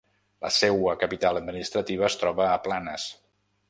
La 0.45 0.49
seua 0.55 0.95
capital 1.03 1.41
administrativa 1.43 2.11
es 2.11 2.19
troba 2.25 2.51
a 2.55 2.61
Planes. 2.69 3.11